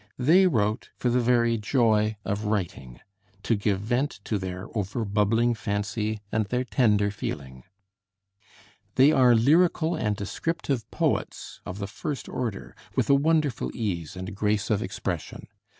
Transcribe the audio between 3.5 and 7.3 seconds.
give vent to their over bubbling fancy and their tender